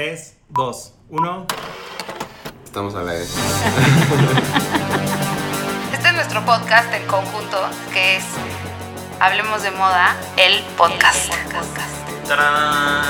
[0.00, 1.46] 3, 2, 1.
[2.64, 3.36] Estamos a la vez.
[5.92, 7.58] Este es nuestro podcast en conjunto,
[7.92, 8.24] que es
[9.20, 11.30] Hablemos de Moda, el podcast.
[12.26, 13.04] ¡Tarán!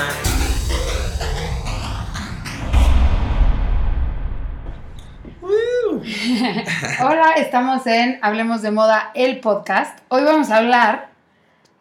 [7.05, 9.97] Hola, estamos en Hablemos de Moda, el podcast.
[10.09, 11.10] Hoy vamos a hablar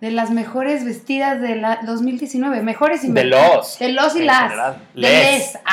[0.01, 2.63] de las mejores vestidas de la 2019.
[2.63, 3.79] Mejores y De me- los.
[3.79, 4.43] De los y En las.
[4.45, 4.77] general.
[4.95, 5.13] De Les.
[5.13, 5.59] les.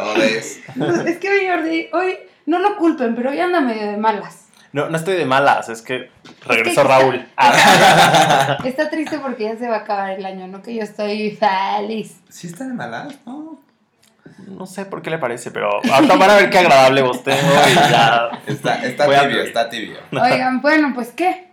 [0.00, 0.60] Ah, es.
[1.06, 4.46] es que hoy Jordi, hoy no lo culpen, pero hoy anda medio de malas.
[4.72, 6.10] No, no estoy de malas, es que
[6.46, 7.26] regresó Es que- Raúl.
[7.36, 11.36] Ah, Está triste porque ya se va a acabar el año, no que yo estoy
[11.36, 12.16] feliz.
[12.28, 13.14] ¿Sí está de malas?
[13.26, 13.58] No.
[14.46, 17.40] no sé por qué le parece, pero ahorita van a ver qué agradable voz tengo
[17.70, 18.30] y ya.
[18.46, 19.98] Está, está tibio, está tibio.
[20.12, 21.47] Oigan, bueno, pues qué.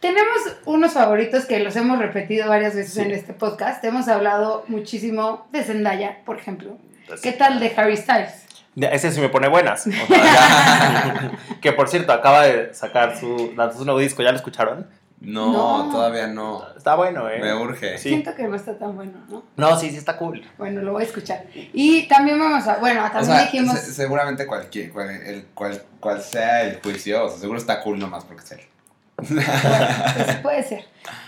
[0.00, 3.00] Tenemos unos favoritos que los hemos repetido varias veces Sí.
[3.00, 3.84] en este podcast.
[3.84, 6.76] Hemos hablado muchísimo de Zendaya, por ejemplo.
[7.22, 8.44] ¿Qué tal de Harry Styles?
[8.76, 9.86] Ese sí me pone buenas.
[9.88, 14.30] O sea, ya- que por cierto, acaba de sacar su, lanzó su nuevo disco, ¿ya
[14.30, 14.86] lo escucharon?
[15.20, 15.90] No, No.
[15.90, 16.62] todavía no.
[16.76, 17.40] Está bueno, ¿eh?
[17.40, 17.98] Me urge.
[17.98, 18.10] Sí.
[18.10, 19.42] Siento que no está tan bueno, ¿no?
[19.56, 20.44] No, sí, sí está cool.
[20.58, 21.42] Bueno, lo voy a escuchar.
[21.72, 25.82] Y también vamos a, bueno, O también sea, dijimos, se- seguramente cualquier, cual, el, cual,
[25.98, 28.60] cual sea el juicio, o sea, seguro está cool nomás porque es él.
[28.60, 28.68] bueno,
[29.26, 30.84] pues puede ser.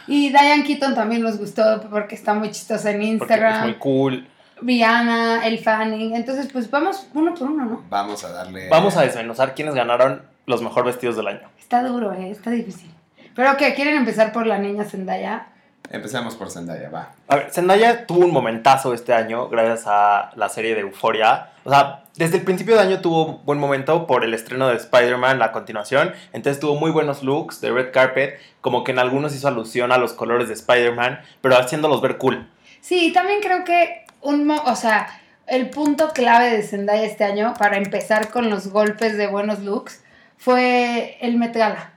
[0.06, 3.62] Y Diane Keaton también nos gustó porque está muy chistosa en Porque es Instagram.
[3.62, 4.28] muy cool.
[4.62, 6.14] Rihanna, El Fanning.
[6.14, 7.84] Entonces, pues vamos uno por uno, ¿no?
[7.88, 8.68] Vamos a darle.
[8.68, 11.48] Vamos a desmenuzar quiénes ganaron los mejor vestidos del año.
[11.58, 12.30] Está duro, ¿eh?
[12.30, 12.90] Está difícil.
[13.34, 15.46] Pero que quieren empezar por la niña Zendaya.
[15.90, 17.10] Empecemos por Zendaya, va.
[17.26, 21.50] A ver, Zendaya tuvo un momentazo este año gracias a la serie de Euphoria.
[21.64, 25.40] O sea, desde el principio de año tuvo buen momento por el estreno de Spider-Man,
[25.40, 26.12] la continuación.
[26.32, 29.98] Entonces tuvo muy buenos looks de red carpet, como que en algunos hizo alusión a
[29.98, 32.48] los colores de Spider-Man, pero haciéndolos ver cool.
[32.80, 35.08] Sí, y también creo que un, mo- o sea,
[35.48, 40.04] el punto clave de Zendaya este año para empezar con los golpes de buenos looks
[40.38, 41.90] fue el Met Gala.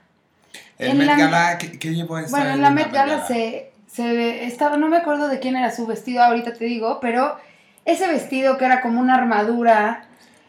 [0.78, 3.70] El En Met la- Gala, ¿qué, qué llevó esta Bueno, en la Met Gala se,
[3.94, 7.36] se estaba, no me acuerdo de quién era su vestido, ahorita te digo, pero
[7.84, 10.06] ese vestido que era como una armadura,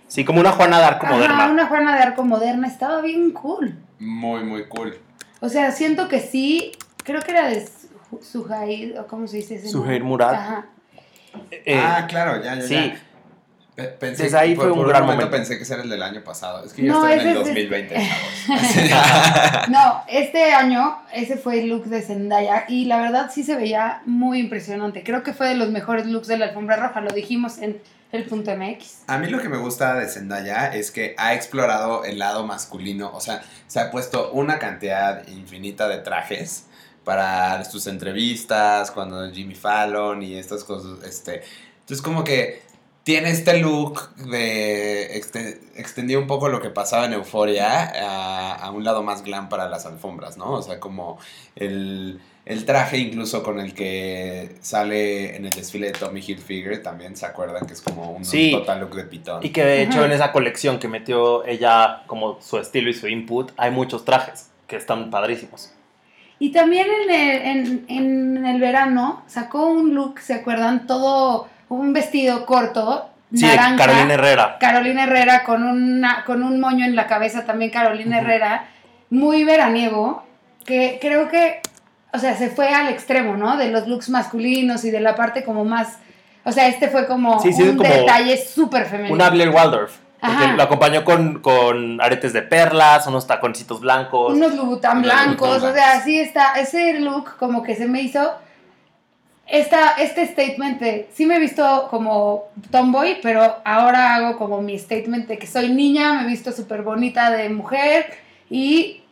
[0.07, 1.49] Sí, como una Juana de Arco ajá, moderna.
[1.51, 3.75] una Juana de Arco moderna, estaba bien cool.
[3.99, 4.97] Muy, muy cool.
[5.41, 6.71] O sea, siento que sí,
[7.03, 10.09] creo que era de Su- Suhail, o cómo se dice ese Suhail nombre?
[10.09, 10.33] Murad.
[10.33, 10.65] Ajá.
[11.51, 12.73] Eh, ah, claro, ya, ya, sí.
[12.73, 13.01] ya.
[13.75, 15.37] Pe- Pensé, Desde ahí por- fue un por gran momento momento.
[15.37, 16.63] pensé que ese era el del año pasado.
[16.65, 17.95] Es que yo No, estoy en el ese es- 2020,
[18.49, 19.69] chavos.
[19.69, 24.01] No, este año ese fue el look de Zendaya y la verdad sí se veía
[24.05, 25.03] muy impresionante.
[25.03, 27.81] Creo que fue de los mejores looks de la alfombra roja, lo dijimos en
[28.11, 28.99] el punto MX.
[29.07, 33.11] A mí lo que me gusta de Zendaya es que ha explorado el lado masculino,
[33.13, 36.67] o sea, se ha puesto una cantidad infinita de trajes
[37.03, 41.43] para sus entrevistas, cuando Jimmy Fallon y estas cosas, este,
[41.81, 42.63] entonces como que
[43.05, 48.71] tiene este look de exte- extendió un poco lo que pasaba en Euforia a, a
[48.71, 50.51] un lado más glam para las alfombras, ¿no?
[50.53, 51.19] O sea, como
[51.55, 57.15] el, el traje incluso con el que sale en el desfile de Tommy Hilfiger también,
[57.15, 57.67] ¿se acuerdan?
[57.67, 58.49] Que es como un Sí.
[58.51, 59.45] total look de pitón.
[59.45, 63.07] Y que de hecho en esa colección que metió ella como su estilo y su
[63.07, 65.71] input, hay muchos trajes que están padrísimos.
[66.39, 70.85] Y también en el, en, en el verano sacó un look, ¿se acuerdan?
[70.87, 73.75] Todo un vestido corto, Sí, naranja.
[73.85, 74.57] Carolina Herrera.
[74.59, 78.19] Carolina Herrera con, una, con un moño en la cabeza también Carolina.
[78.19, 78.67] Herrera,
[79.09, 80.23] muy veraniego,
[80.63, 81.61] que creo que,
[82.13, 83.57] o sea, se fue al extremo, ¿no?
[83.57, 85.97] De los looks masculinos y de la parte como más,
[86.43, 89.15] o sea, este fue como Sí, sí, un como detalle súper femenino.
[89.15, 89.97] Una Blair Waldorf.
[90.55, 94.33] Lo acompañó con, con aretes de perlas, unos taconcitos blancos.
[94.33, 98.33] Unos Unos blancos, Louboutin o sea, así está, ese look como que se me hizo...
[99.47, 104.77] Esta, este statement de, sí me he visto como tomboy, pero ahora hago como mi
[104.79, 108.07] statement de que soy niña, me he visto súper bonita de mujer
[108.49, 109.03] y,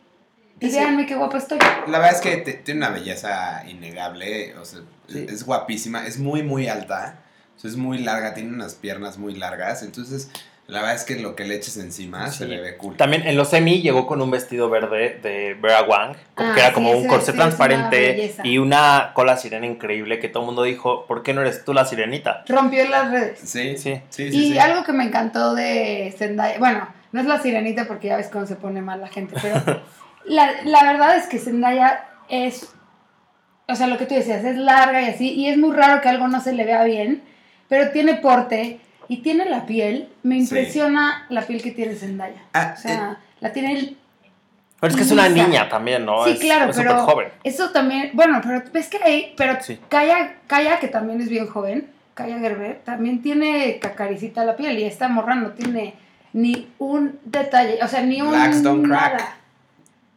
[0.60, 0.76] y Sí.
[0.76, 1.60] véanme qué guapa estoy.
[1.88, 5.26] La verdad es que te- tiene una belleza innegable, o sea, Sí.
[5.30, 7.20] es guapísima, es muy, muy alta,
[7.56, 10.32] o sea, es muy larga, tiene unas piernas muy largas, entonces
[10.68, 12.50] la verdad es que lo que le eches encima se Sí.
[12.50, 12.96] le ve cool.
[12.96, 16.70] También en los semi llegó con un vestido verde de Vera Wang, Ah, que era
[16.70, 18.42] sí, como un una transparente belleza.
[18.46, 21.74] y una cola sirena increíble que todo el mundo dijo, ¿por qué no eres tú
[21.74, 22.44] la sirenita?
[22.48, 23.40] Rompió las redes.
[23.40, 24.02] Sí, Sí.
[24.10, 24.38] sí, sí.
[24.38, 24.58] y sí.
[24.58, 28.46] algo que me encantó de Zendaya, bueno, no es la sirenita porque ya ves cómo
[28.46, 29.56] se pone mal la gente, pero
[30.26, 32.70] la, la verdad es que Zendaya es,
[33.68, 36.10] o sea, lo que tú decías, es larga y así, y es muy raro que
[36.10, 37.22] algo no se le vea bien,
[37.68, 40.41] pero tiene porte y tiene la piel, me Sí.
[40.41, 42.41] impresiona la piel que tiene Zendaya.
[42.53, 43.97] Ah, O sea, la tiene el-
[44.79, 46.26] Pero es que es una niña también, ¿no?
[46.26, 47.28] Sí, es, claro, es pero joven.
[47.44, 49.79] eso también, bueno, pero ves que hay, pero Sí.
[49.90, 54.84] Kaya, Kaya, que también es bien joven, Kaya Gerber, también tiene cacaricita la piel y
[54.84, 55.94] esta morra no tiene
[56.34, 59.14] ni un detalle, o sea, ni un Blackstone crack.
[59.14, 59.38] nada.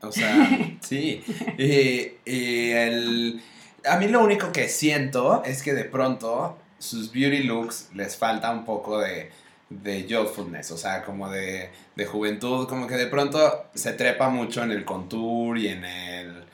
[0.02, 0.48] O sea,
[0.80, 1.22] sí.
[1.58, 3.42] Y, y el...
[3.88, 8.50] A mí lo único que siento es que de pronto sus beauty looks les falta
[8.50, 9.30] un poco de,
[9.70, 14.62] de youthfulness, o sea, como de, de juventud, como que de pronto se trepa mucho
[14.62, 16.44] en el contour y en el...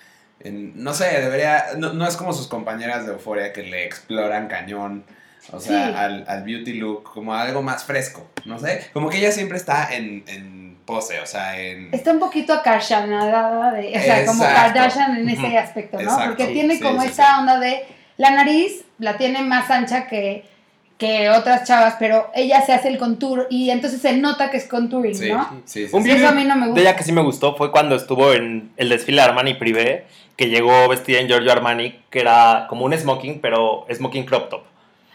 [0.41, 1.67] en- no sé, debería...
[1.77, 5.05] No, no es como sus compañeras de Euforia que le exploran cañón.
[5.51, 5.95] O sea, Sí.
[5.97, 8.89] al, al beauty look, como algo más fresco, no sé.
[8.93, 11.93] Como que ella siempre está en, en pose, o sea, en...
[11.93, 14.41] Está un poquito Kardashianada de, o sea, como.
[14.45, 16.03] Kardashian en ese aspecto, ¿no?
[16.05, 17.83] Exacto, Porque tiene sí, como sí, esa onda de
[18.23, 20.45] la nariz la tiene más ancha que,
[20.97, 24.67] que otras chavas, pero ella se hace el contour y entonces se nota que es
[24.67, 25.63] contouring, Sí, ¿no?
[25.65, 26.09] sí, sí, Un sí.
[26.09, 27.97] Y eso video a mí no me de ella que sí me gustó fue cuando
[27.97, 32.85] estuvo en el desfile Armani Privé, que llegó vestida en Giorgio Armani, que era como
[32.85, 34.63] un smoking, pero smoking crop top.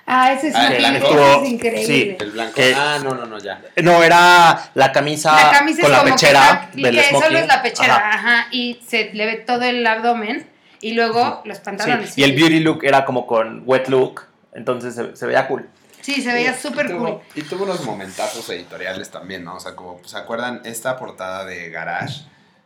[0.10, 1.42] Ah, ese es, Ah, el ese blanco.
[1.44, 1.86] es increíble.
[1.86, 2.16] Sí.
[2.20, 2.54] El blanco.
[2.56, 3.62] Que- Ah, no, no, no, ya.
[3.84, 7.28] No, era la camisa, La camisa con es la como pechera que, del que smoking.
[7.28, 8.10] solo es la pechera, Ajá.
[8.18, 8.48] ajá.
[8.52, 10.46] y se le ve todo el abdomen
[10.82, 12.18] y luego los Sí, pantalones.
[12.18, 15.68] Y el beauty look era como con wet look, entonces se, se veía cool.
[16.02, 17.20] Sí, se veía Y súper tuvo- cool.
[17.36, 19.56] Y tuvo unos momentazos editoriales también, ¿no?
[19.56, 22.22] O sea, como, ¿se acuerdan esta portada de Garage?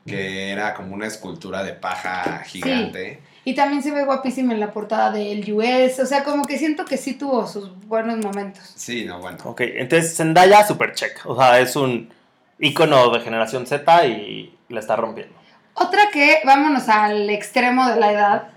[0.06, 3.22] Que era como una escultura de paja gigante.
[3.46, 6.86] Y también se ve guapísima en la portada del US, o sea, como que siento
[6.86, 8.64] que sí tuvo sus buenos momentos.
[8.76, 9.38] Sí, no, bueno.
[9.44, 12.12] Ok, entonces Zendaya super check, o sea, es un
[12.60, 15.36] icono de generación Z y la está rompiendo.
[15.74, 18.48] Otra que, vámonos al extremo de la edad,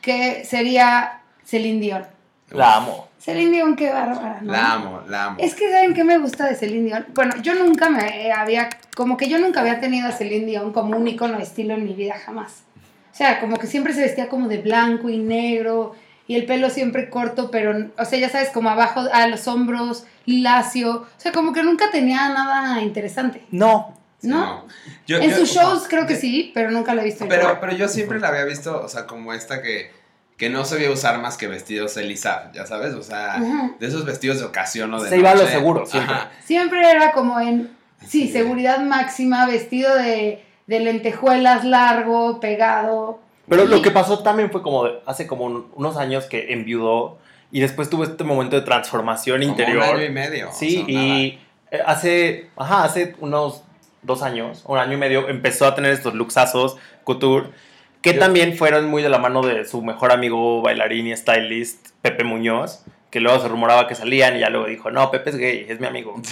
[0.00, 2.06] que sería Celine Dion.
[2.50, 3.08] La amo.
[3.18, 4.52] Celine Dion, qué bárbara, ¿no?
[4.52, 5.36] La amo, la amo.
[5.40, 7.06] Es que, ¿saben qué me gusta de Celine Dion?
[7.14, 10.96] Bueno, yo nunca me había, como que yo nunca había tenido a Celine Dion como
[10.96, 12.62] un icono de estilo en mi vida, jamás.
[13.12, 15.94] O sea, como que siempre se vestía como de blanco y negro,
[16.28, 20.04] y el pelo siempre corto, pero, o sea, ya sabes, como abajo a los hombros,
[20.26, 20.90] lacio.
[20.90, 24.66] O sea, como que nunca tenía nada interesante, No, ¿no?
[25.06, 27.26] Yo- en yo- sus shows creo que yo- sí, pero nunca la he visto.
[27.28, 29.90] Pero, pero yo siempre la había visto, o sea, como esta que,
[30.36, 33.40] que no sabía usar más que vestidos Elisa, ya sabes, o sea,
[33.78, 36.14] de esos vestidos de ocasión o de Se iba a lo seguro, siempre.
[36.14, 36.30] Ajá.
[36.44, 37.70] Siempre era como en,
[38.06, 38.32] sí, Sí.
[38.32, 43.20] seguridad máxima, vestido de, de lentejuelas largo, pegado.
[43.48, 47.18] Pero Y- lo que pasó también fue como hace como un- unos años que enviudó
[47.50, 49.82] y después tuvo este momento de transformación Como interior.
[49.88, 50.50] un año y medio.
[50.52, 51.38] Sí, o sea, y
[51.70, 53.62] eh, hace, ajá, hace unos
[54.02, 57.48] dos años, un año y medio, empezó a tener estos luxazos couture
[58.02, 61.88] que Yo- también fueron muy de la mano de su mejor amigo bailarín y stylist,
[62.02, 65.36] Pepe Muñoz, que luego se rumoraba que salían y ya luego dijo, no, Pepe es
[65.36, 66.14] gay, es mi amigo.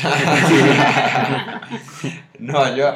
[2.38, 2.94] no, yo,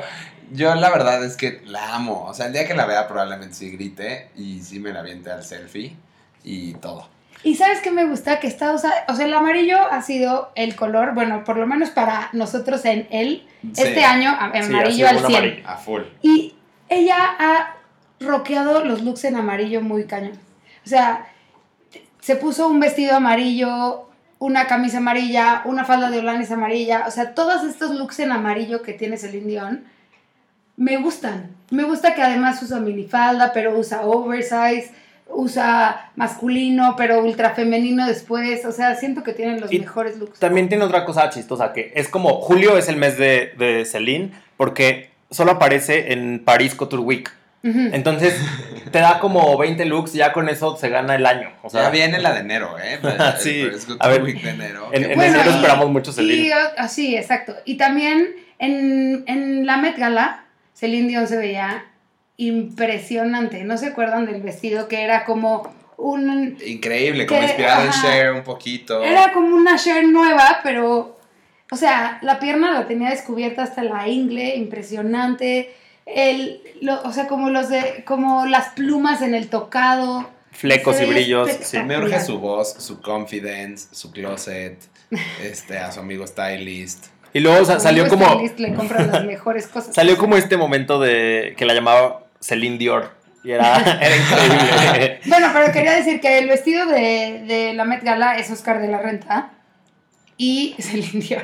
[0.53, 2.25] yo la verdad es que la amo.
[2.27, 5.31] O sea, el día que la vea probablemente sí grite y sí me la aviente
[5.31, 5.97] al selfie
[6.45, 7.09] y todo.
[7.43, 10.77] Y sabes qué me gusta que está usada, o sea, el amarillo ha sido el
[10.77, 15.17] color, bueno, por lo menos para nosotros en él, Sí, este año Sí, amarillo al
[15.17, 15.37] un 100.
[15.37, 15.69] amarillo.
[15.69, 16.03] A full.
[16.23, 16.55] Y
[16.89, 17.75] ella ha
[18.21, 20.39] rockeado los looks en amarillo muy cañón.
[20.85, 21.27] O sea,
[22.21, 24.09] se puso un vestido amarillo,
[24.39, 27.05] una camisa amarilla, una falda de Olanis amarilla.
[27.07, 29.85] O sea, todos estos looks en amarillo que tiene Celine Dion
[30.77, 31.55] me gustan.
[31.71, 34.91] Me gusta que además usa minifalda, pero usa oversize,
[35.33, 38.65] usa masculino, pero ultra femenino después.
[38.65, 40.39] O sea, siento que tienen los Y mejores looks.
[40.39, 44.33] También tiene otra cosa chistosa, que es como, julio es el mes de, de Celine,
[44.57, 47.31] porque solo aparece en París Couture Week.
[47.63, 48.35] Entonces,
[48.91, 51.51] te da como 20 looks y ya con eso se gana el año.
[51.63, 52.99] O sea, ya viene la de enero, ¿eh?
[53.39, 54.89] Sí, Es a ver, week de enero.
[54.93, 56.53] en- en Bueno, enero y- esperamos mucho Y, Celine.
[56.79, 57.55] ah, sí, exacto.
[57.67, 58.29] Y también
[58.59, 61.85] en, en la Met Gala, Celine Dion se veía
[62.41, 63.65] impresionante.
[63.65, 66.57] ¿No se acuerdan del vestido que era como un...
[66.67, 67.93] Increíble, como inspirado en.
[67.93, 69.03] Cher un poquito.
[69.03, 71.19] Era como una Cher nueva, pero...
[71.73, 75.73] O sea, la pierna la tenía descubierta hasta la ingle, impresionante.
[76.05, 80.29] El, lo- o sea, como los de, como las plumas en el tocado.
[80.51, 81.49] Flecos y brillos.
[81.61, 81.79] sí.
[81.85, 84.81] Me urge su voz, su confidence, su closet,
[85.45, 87.07] este, a su amigo stylist.
[87.33, 89.95] Y luego sa- salió Amigo como, stylist Le compran las mejores cosas.
[89.95, 93.11] salió como este momento de que la llamaba Celine Dior.
[93.43, 95.21] Y era, era increíble.
[95.27, 98.89] Bueno, pero quería decir que el vestido de, de la Met Gala es Oscar de
[98.89, 99.51] la Renta
[100.37, 101.43] y Celine Dion.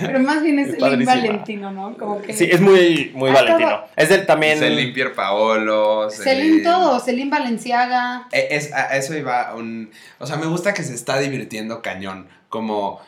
[0.00, 1.04] Pero más bien es Celine.
[1.04, 1.96] Valentino, ¿no?
[1.96, 3.68] Como que Sí, es muy, muy Ah, valentino.
[3.70, 3.84] todo.
[3.96, 4.58] Es del también...
[4.58, 6.10] Celine Pierpaolo.
[6.10, 8.28] Celine todo, Celine Valenciaga.
[8.32, 9.90] Es, a eso iba un...
[10.18, 12.28] O sea, me gusta que se está divirtiendo cañón.
[12.48, 13.00] Como...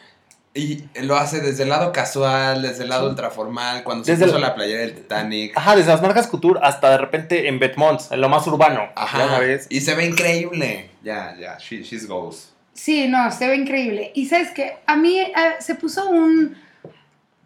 [0.53, 4.43] Y lo hace desde el lado casual, desde el lado ultraformal, cuando se puso el-
[4.43, 5.57] la playera del Titanic.
[5.57, 8.89] Ajá, desde las marcas couture hasta de repente en Betmonts, en lo más urbano.
[8.97, 9.19] Ajá.
[9.19, 9.67] Ya sabes.
[9.71, 10.91] Y se ve increíble.
[11.05, 12.53] ya, ya, she, she's goals.
[12.73, 14.11] Sí, no, se ve increíble.
[14.15, 16.57] Y sabes que a mí eh, se puso un,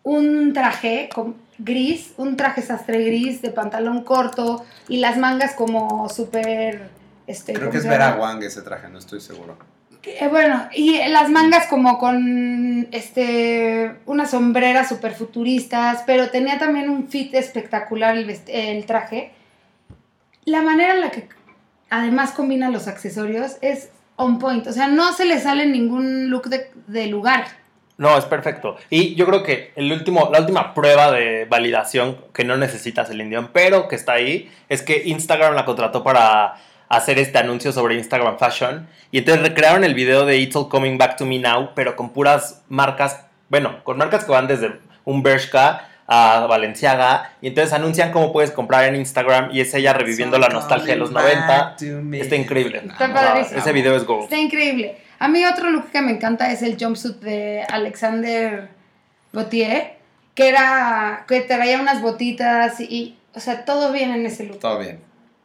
[0.02, 6.08] un traje con- gris, un traje sastre gris de pantalón corto y las mangas como
[6.08, 6.88] súper...
[7.26, 8.16] Este, Creo ¿cómo que es Vera?
[8.20, 9.56] Wang ese traje, no estoy seguro.
[10.06, 16.90] Eh, bueno, y las mangas como con este unas sombreras súper futuristas, pero tenía también
[16.90, 19.32] un fit espectacular el, el traje.
[20.44, 21.28] La manera en la que
[21.90, 26.48] además combina los accesorios es on point, o sea, no se le sale ningún look
[26.48, 27.46] de, de lugar.
[27.96, 28.76] No, es perfecto.
[28.90, 33.28] Y yo creo que el último, la última prueba de validación que no necesitas el
[33.28, 36.56] Dion, pero que está ahí, es que Instagram la contrató para
[36.96, 38.88] hacer este anuncio sobre Instagram Fashion.
[39.10, 42.10] Y entonces recrearon el video de It's All Coming Back to Me Now, pero con
[42.10, 44.72] puras marcas, bueno, con marcas que van desde
[45.04, 47.32] un Bershka a Valenciaga.
[47.40, 51.00] Y entonces anuncian cómo puedes comprar en Instagram y es ella reviviendo la nostalgia de
[51.00, 51.76] los 90.
[52.12, 52.82] Está increíble.
[52.84, 54.24] Está O sea, ese video es gold.
[54.24, 54.98] Está increíble.
[55.18, 58.68] A mí otro look que me encanta es el jumpsuit de Alexander
[59.32, 59.94] Gautier,
[60.34, 64.58] que era que traía unas botitas y, o sea, todo bien en ese look.
[64.58, 65.00] Todo bien.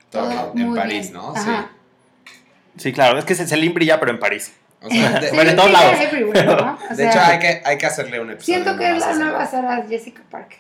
[0.09, 0.53] Todo.
[0.55, 1.13] En París, bien.
[1.13, 1.35] ¿no?
[1.35, 1.69] Ajá.
[2.77, 4.53] Sí, claro, es que Celine brilla, pero en París.
[4.81, 4.87] Sí.
[4.87, 5.95] O sea, de, Bueno, en Sí, todos sí, lados.
[6.45, 6.77] ¿no?
[6.85, 8.55] O de sea, hecho, hay que, hay que hacerle un episodio.
[8.63, 9.45] siento que es la nueva.
[9.45, 10.59] Sarah Jessica Parker.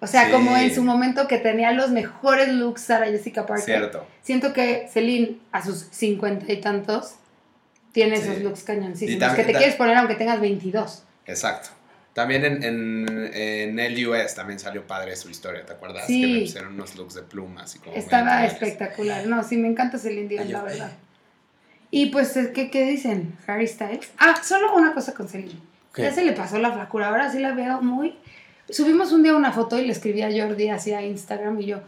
[0.00, 0.32] O sea, Sí.
[0.32, 3.64] como en su momento que tenía los mejores looks Sarah Jessica Parker.
[3.64, 4.06] Cierto.
[4.22, 7.14] Siento que Celine, a sus cincuenta y tantos,
[7.92, 8.22] tiene Sí.
[8.24, 9.20] esos looks Y cañoncísimos.
[9.20, 11.04] también- que te quieres poner aunque tengas 22.
[11.26, 11.68] Exacto.
[12.12, 16.06] También en, en, en el US también salió padre su historia, ¿te acuerdas?
[16.06, 16.20] Sí.
[16.20, 19.26] Que le pusieron unos looks de plumas y como Estaba espectacular.
[19.26, 20.92] No, sí, me encanta Celine Dion, la verdad.
[21.90, 23.34] Y pues, ¿qué, ¿qué dicen?
[23.46, 24.10] Harry Styles.
[24.18, 25.58] Ah, solo una cosa con Celine.
[25.96, 27.08] Ya se le pasó la flacura.
[27.08, 28.14] Ahora sí la veo muy...
[28.70, 31.82] Subimos un día una foto y le escribí a Jordi hacia Instagram y yo,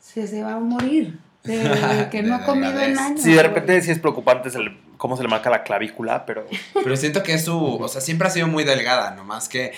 [0.00, 1.18] se, se va a morir.
[1.44, 3.20] De, de que De no ha comido en años.
[3.20, 6.46] Sí, de repente sí es preocupante se le- cómo se le marca la clavícula, pero
[6.74, 9.72] Pero siento que es su, o sea, siempre ha sido muy delgada, nomás que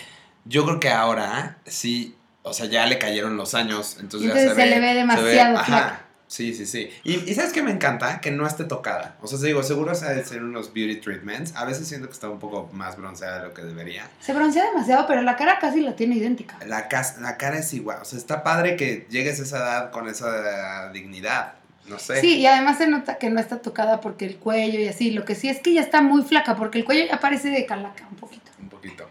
[0.44, 4.62] yo creo que ahora sí, o sea, ya le cayeron los años, entonces, Entonces ya
[4.64, 6.00] se le ve demasiado ajá, flaca.
[6.28, 6.88] sí, sí, sí.
[7.02, 8.20] Y, y ¿sabes qué me encanta?
[8.20, 9.16] Que no esté tocada.
[9.20, 11.56] O sea, te digo, seguro se ha de ser unos beauty treatments.
[11.56, 14.08] A veces siento que está un poco más bronceada de lo que debería.
[14.20, 16.56] Se broncea demasiado, pero la cara casi la tiene idéntica.
[16.64, 19.90] La, cas- la cara es igual, o sea, está padre que llegues a esa edad
[19.90, 21.54] con esa dignidad.
[21.88, 22.20] No sé.
[22.20, 25.10] Sí, y además se nota que no está tocada porque el cuello y así.
[25.10, 27.64] Lo que sí es que ya está muy flaca porque el cuello ya parece de
[27.66, 28.50] calaca un poquito.
[28.60, 29.08] Un poquito.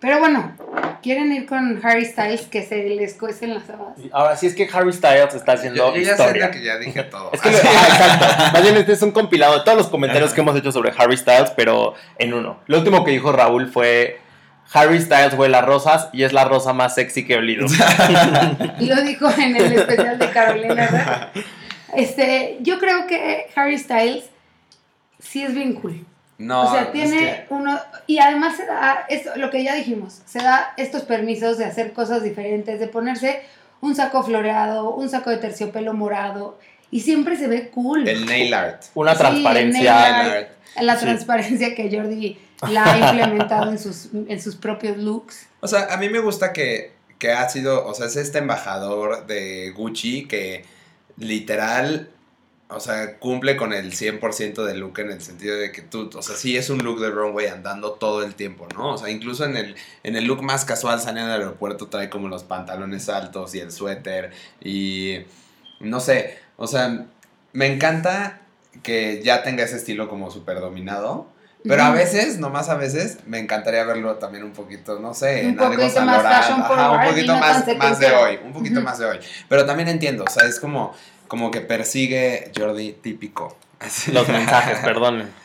[0.00, 0.52] Pero bueno,
[1.02, 3.98] quieren ir con Harry Styles que se les cuecen las habas.
[4.12, 6.50] ahora sí es que Harry Styles está haciendo Yo, yo ya historia.
[6.50, 7.30] que ya dije todo.
[7.34, 7.52] Es que, ah,
[7.88, 8.52] exacto.
[8.54, 11.18] Más bien este es un compilado de todos los comentarios que hemos hecho sobre Harry
[11.18, 12.60] Styles, pero en uno.
[12.66, 14.18] Lo último que dijo Raúl fue
[14.72, 17.66] Harry Styles huele a rosas y es la rosa más sexy que he olido.
[18.80, 21.30] Y lo dijo en el especial de Carolina Herrera.
[21.94, 24.24] Este, yo creo que Harry Styles
[25.18, 26.04] sí es bien cool.
[26.38, 27.78] No, o sea, es tiene que- uno.
[28.06, 31.92] Y además se da esto, lo que ya dijimos, se da estos permisos de hacer
[31.92, 33.42] cosas diferentes, de ponerse
[33.82, 36.58] un saco floreado, un saco de terciopelo morado.
[36.90, 38.08] Y siempre se ve cool.
[38.08, 38.82] el nail art.
[38.94, 39.92] Una Sí, el transparencia.
[39.94, 40.48] nail Nail art.
[40.80, 41.04] la Sí.
[41.04, 42.38] transparencia que Jordi
[42.70, 45.46] la ha implementado en sus, en sus propios looks.
[45.60, 49.26] O sea, a mí me gusta que, que ha sido, o sea, es este embajador
[49.26, 50.64] de Gucci que
[51.20, 52.10] literal,
[52.68, 56.22] o sea, cumple con el 100% del look en el sentido de que tú, o
[56.22, 58.94] sea, sí es un look de runway andando todo el tiempo, ¿no?
[58.94, 62.28] O sea, incluso en el, en el look más casual saliendo del aeropuerto trae como
[62.28, 65.18] los pantalones altos y el suéter y
[65.80, 67.06] no sé, o sea,
[67.52, 68.42] me encanta
[68.82, 71.28] que ya tenga ese estilo como súper dominado.
[71.62, 75.50] Pero a veces, nomás a veces, me encantaría verlo también un poquito, no sé, Un
[75.50, 76.54] en algo más ajá,
[76.90, 79.18] un poquito no más, más de hoy, un poquito más de hoy.
[79.48, 80.94] Pero también entiendo, o sea, es como,
[81.28, 83.56] como que persigue Jordi típico.
[84.12, 85.28] Los mensajes, perdonen.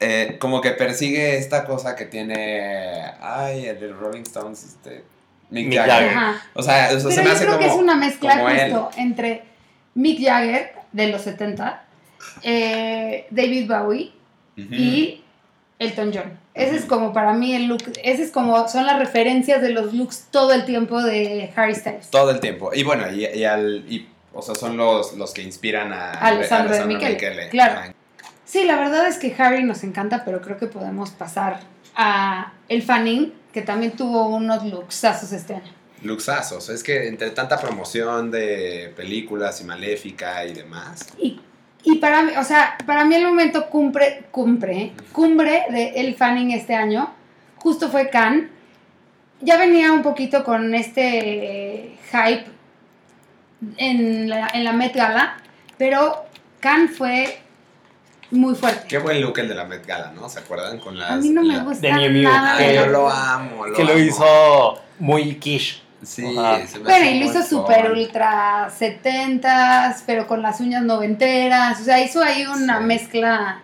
[0.00, 5.04] Eh, como que persigue esta cosa que tiene, ay, el de Rolling Stones, este,
[5.50, 5.92] Mick, Mick Jagger.
[5.92, 6.18] Jagger.
[6.18, 6.42] Ajá.
[6.54, 8.34] O sea, o sea, Pero se me yo hace creo como, que es una mezcla
[8.34, 8.72] como él.
[8.72, 9.44] justo entre
[9.94, 11.84] Mick Jagger de los 70,
[12.42, 14.12] eh, David Bowie
[14.56, 15.23] y
[15.84, 16.38] Elton John.
[16.54, 19.92] Ese es como para mí el look, ese es como son las referencias de los
[19.92, 22.10] looks todo el tiempo de Harry Styles.
[22.10, 22.70] Todo el tiempo.
[22.74, 26.74] Y bueno, y, y al, y, o sea, son los, los que inspiran a Alessandro
[26.74, 27.92] de Michele, claro.
[28.44, 31.60] Sí, la verdad es que Harry nos encanta, pero creo que podemos pasar
[31.96, 35.72] a el Fanning, que también tuvo unos looksazos este año.
[36.02, 36.68] Luxazos.
[36.68, 41.08] Es que entre tanta promoción de películas y Maléfica y demás.
[41.18, 41.40] Y,
[41.84, 46.50] y para mí, o sea, para mí el momento cumbre, cumbre, cumbre de El Fanning
[46.52, 47.12] este año,
[47.56, 48.48] justo fue Cannes.
[49.40, 52.44] Ya venía un poquito con este hype
[53.76, 55.36] en la, en la Met Gala,
[55.78, 56.24] pero
[56.60, 57.38] Cannes fue
[58.30, 58.86] muy fuerte.
[58.88, 60.28] Qué buen look el de la Met Gala, ¿no?
[60.28, 60.78] ¿Se acuerdan?
[60.78, 62.56] Con las, A mí no me la- gusta de nada.
[62.56, 65.82] Ay, que- yo lo amo, lo que lo hizo muy quiche.
[66.04, 70.82] Sí, se me Bueno, hace y lo hizo súper ultra setentas, pero con las uñas
[70.82, 71.80] noventeras.
[71.80, 72.84] O sea, hizo ahí una Sí.
[72.84, 73.62] mezcla.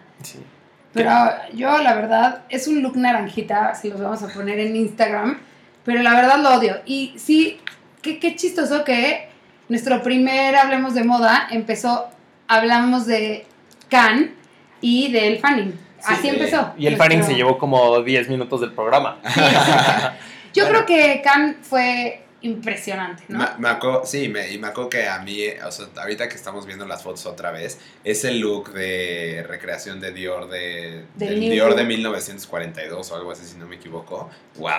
[0.93, 1.11] Pero
[1.55, 5.39] yo, la verdad, es un look naranjita, si los vamos a poner en Instagram.
[5.85, 6.81] Pero la verdad lo odio.
[6.85, 7.61] Y sí,
[8.03, 9.29] qué, qué chistoso que
[9.69, 12.09] nuestro primer Hablemos de Moda empezó,
[12.49, 13.47] hablamos de
[13.89, 14.33] Can
[14.81, 15.73] y del Fanning.
[16.01, 16.73] Sí, Así eh, empezó.
[16.77, 19.19] Y el nuestro- fanning se llevó como 10 minutos del programa.
[20.55, 20.85] Yo Bueno.
[20.85, 23.39] creo que Can fue impresionante, ¿no?
[23.39, 26.35] Me, me acuerdo- sí, me, y me acuerdo que a mí, o sea, ahorita que
[26.37, 31.41] estamos viendo las fotos otra vez, ese look de recreación de Dior de, Del del
[31.41, 31.89] New Dior de Look.
[31.89, 34.31] 1942 o algo así, si no me equivoco.
[34.57, 34.71] Wow.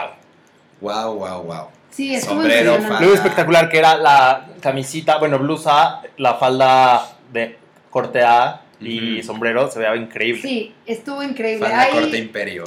[0.81, 1.67] Wow, wow, wow.
[1.91, 3.03] Sí, estuvo Sombrero, impresionante.
[3.05, 7.57] Luego espectacular que era la camisita, bueno, blusa, la falda de
[7.89, 10.41] corte A y sombrero, se veía increíble.
[10.41, 11.67] Sí, estuvo increíble.
[11.67, 12.63] Ahí- corte imperio.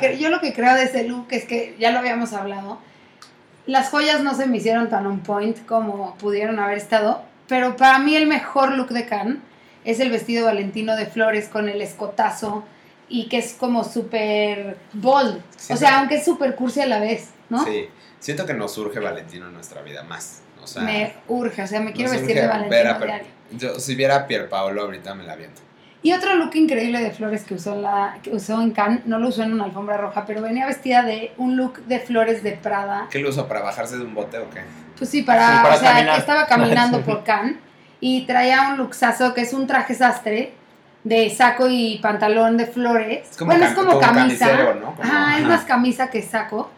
[0.00, 2.78] Que yo lo que creo de ese look es que ya lo habíamos hablado.
[3.68, 7.98] Las joyas no se me hicieron tan on point como pudieron haber estado, pero para
[7.98, 9.42] mí el mejor look de Can
[9.84, 12.64] es el vestido valentino de flores con el escotazo
[13.10, 15.42] y que es como súper bold.
[15.68, 17.62] O sea, aunque es súper cursi a la vez, ¿no?
[17.62, 20.40] Sí, siento que nos surge Valentino en nuestra vida más.
[20.62, 23.06] O sea, me urge, o sea, me quiero vestir de urge valentino ver a Per-
[23.06, 23.26] diario.
[23.52, 25.60] Yo, si viera a Pierpaolo ahorita me la viento.
[26.02, 29.18] Y otro look increíble de flores que usó, en la, que usó en Cannes, no
[29.18, 32.52] lo usó en una alfombra roja, pero venía vestida de un look de flores de
[32.52, 33.08] Prada.
[33.10, 34.60] ¿Qué lo uso para bajarse de un bote o qué?
[34.96, 36.14] Pues sí, para, Sí, para o sea, caminar.
[36.14, 37.56] que estaba caminando por Cannes
[38.00, 40.52] y traía un luxazo que es un traje sastre
[41.02, 43.28] de saco y pantalón de flores.
[43.30, 44.46] Es como bueno, es como, como camisa.
[44.46, 44.94] camisero, ¿no?
[44.94, 46.70] Como- Ajá, es más camisa que saco.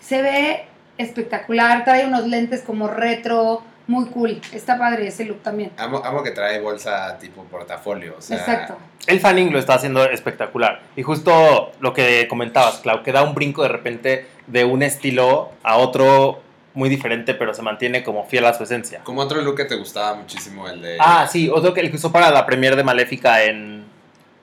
[0.00, 0.66] Se ve
[0.98, 4.40] espectacular, trae unos lentes como retro, muy cool.
[4.52, 5.72] Está padre ese look también.
[5.78, 8.14] Amo, amo que trae bolsa tipo portafolio.
[8.18, 8.76] O sea, Exacto.
[9.06, 10.82] El fanning lo está haciendo espectacular.
[10.94, 15.50] Y justo lo que comentabas, Clau, que da un brinco de repente de un estilo
[15.62, 16.42] a otro
[16.74, 19.00] muy diferente, pero se mantiene como fiel a su esencia.
[19.04, 20.98] Como otro look que te gustaba muchísimo, el de.
[21.00, 23.86] Ah, sí, otro que el que usó para la premiere de Maléfica en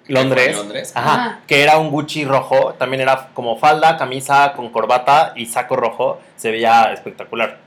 [0.07, 0.49] Londres.
[0.49, 0.91] en Londres.
[0.95, 1.39] Ajá, Ajá.
[1.47, 6.19] que era un Gucci rojo, también era como falda, camisa con corbata y saco rojo,
[6.35, 7.64] se veía espectacular.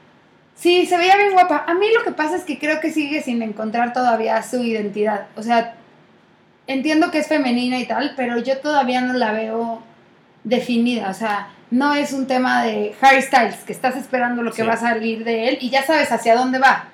[0.59, 1.65] Sí, se veía bien guapa.
[1.69, 5.27] A mí lo que pasa es que creo que sigue sin encontrar todavía su identidad.
[5.37, 5.75] O sea,
[6.67, 9.83] entiendo que es femenina y tal, pero yo todavía no la veo
[10.43, 11.11] definida.
[11.11, 14.69] O sea, no es un tema de Harry Styles, que estás esperando lo que Sí.
[14.69, 16.87] va a salir de él y ya sabes hacia dónde va.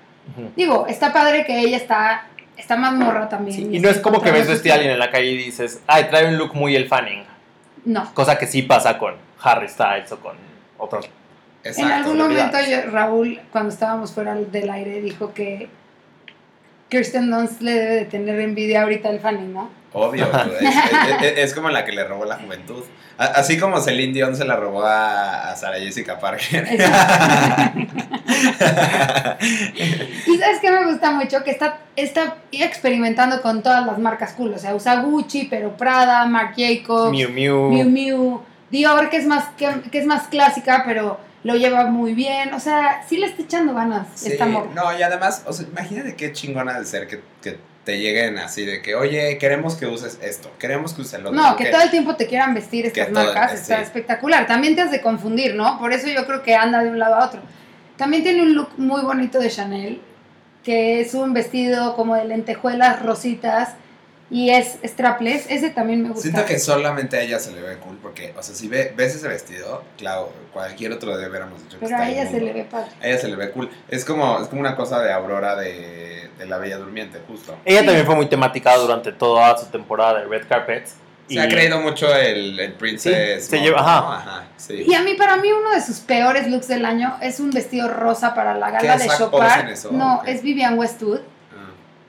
[0.57, 3.57] Digo, está padre que ella está, está más morra también.
[3.57, 5.37] Sí, y y no es como que ves vestir a alguien en la calle y
[5.37, 7.25] dices, ay, trae un look muy el fanning.
[7.85, 8.13] No.
[8.15, 10.37] Cosa que sí pasa con Harry Styles o con
[10.79, 11.09] otros.
[11.65, 11.81] Exacto.
[11.83, 15.69] en algún momento yo- Raúl, cuando estábamos fuera del aire, dijo que
[16.91, 19.71] Kirsten Dunst le debe de tener envidia ahorita al fanning, ¿no?
[19.93, 20.27] Obvio.
[20.61, 22.83] es, es- es- es como la que le robó la juventud.
[23.17, 26.67] Así como Celine Dion se la robó a, a Sarah Jessica Parker.
[30.27, 34.55] Y sabes que me gusta mucho que está, está experimentando con todas las marcas cool.
[34.55, 37.71] O sea, usa Gucci, pero Prada, Marc Jacobs, Miu Miu.
[37.71, 42.15] Miu Miu, Dior, que es más, que, que es más clásica, pero lo lleva muy
[42.15, 42.53] bien.
[42.55, 44.71] O sea, sí le está echando ganas Sí, esta morra.
[44.75, 48.65] no, y además, o sea, imagínate qué chingona de ser que, que te lleguen así
[48.65, 51.41] de que, oye, queremos que uses esto, queremos que uses lo otro.
[51.43, 53.57] No, que todo el tiempo te quieran vestir estas todo- marcas, sí.
[53.59, 54.47] está espectacular.
[54.47, 55.79] También te has de confundir, ¿no?
[55.79, 57.41] Por eso yo creo que anda de un lado a otro.
[57.97, 60.01] También tiene un look muy bonito de Chanel,
[60.65, 63.75] que es un vestido como de lentejuelas rositas
[64.35, 65.47] y es strapless.
[65.49, 66.23] Ese también me gusta.
[66.23, 69.15] Siento que solamente a ella se le ve cool porque, o sea, si ve- ves
[69.15, 72.53] ese vestido, claro, cualquier otro de hubiéramos dicho que Pero está a ella se le
[72.53, 72.91] ve padre.
[73.01, 73.71] A ella se le ve cool.
[73.89, 77.57] Es como, es como una cosa de Aurora de, de la Bella Durmiente, justo.
[77.65, 77.87] Ella Sí.
[77.87, 80.97] también fue muy temática durante toda su temporada de Red Carpets.
[81.29, 83.45] Se ha creído mucho el, el Princess.
[83.45, 83.87] Sí, se lleva- ¿no?
[83.89, 84.17] ajá.
[84.19, 84.85] Ajá, sí.
[84.87, 87.89] Y a mí, para mí, uno de sus peores looks del año es un vestido
[87.89, 89.41] rosa para la gala ¿Qué, de Chopin.
[89.99, 90.29] No, Ok.
[90.29, 91.21] es Vivian Westwood.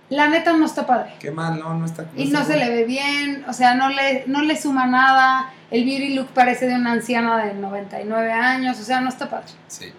[0.10, 1.13] La neta no está padre.
[1.20, 4.24] Qué mal, no, no está Y no se le ve bien, o sea, no le,
[4.28, 5.52] no le suma nada.
[5.72, 9.48] El beauty look parece de una anciana de 99 años, o sea, no está padre.
[9.68, 9.91] Sí.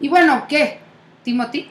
[0.00, 0.80] Y bueno, ¿qué?
[1.22, 1.70] ¿Timothy?